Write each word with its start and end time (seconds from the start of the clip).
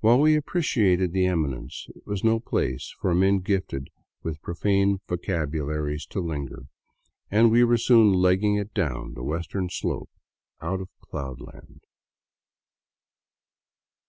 While 0.00 0.18
we 0.18 0.34
appreciated 0.34 1.12
the 1.12 1.26
eminence, 1.26 1.86
it 1.94 2.04
was 2.04 2.24
no 2.24 2.40
place 2.40 2.92
for 3.00 3.14
men 3.14 3.38
gifted 3.38 3.86
with 4.20 4.42
profane 4.42 4.98
vocabularies 5.06 6.06
to 6.06 6.18
linger, 6.18 6.64
and 7.30 7.52
we 7.52 7.62
were 7.62 7.78
soon 7.78 8.12
legging 8.14 8.56
it 8.56 8.74
down 8.74 9.14
the 9.14 9.22
western 9.22 9.70
slope 9.70 10.10
out 10.60 10.80
of 10.80 10.88
Cloudland. 11.02 11.82